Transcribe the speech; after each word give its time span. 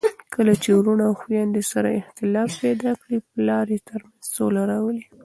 کله 0.35 0.53
چي 0.61 0.69
وروڼه 0.75 1.03
او 1.07 1.13
خويندې 1.21 1.61
سره 1.71 1.89
اختلاف 2.01 2.49
پیدا 2.63 2.91
کړي، 3.01 3.17
پلار 3.31 3.65
یې 3.73 3.79
ترمنځ 3.87 4.23
سوله 4.35 4.61
راولي. 4.71 5.03